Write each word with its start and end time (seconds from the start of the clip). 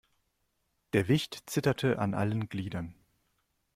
Der 0.93 1.07
Wicht 1.09 1.43
zitterte 1.45 1.99
an 1.99 2.15
allen 2.15 2.49
Gliedern. 2.49 2.95